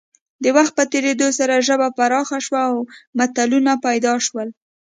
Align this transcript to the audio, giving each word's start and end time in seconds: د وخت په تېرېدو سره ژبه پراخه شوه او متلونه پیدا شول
د 0.43 0.45
وخت 0.55 0.73
په 0.77 0.83
تېرېدو 0.91 1.27
سره 1.39 1.63
ژبه 1.67 1.87
پراخه 1.97 2.37
شوه 2.45 2.61
او 2.71 2.77
متلونه 3.17 3.73
پیدا 3.85 4.13
شول 4.25 4.49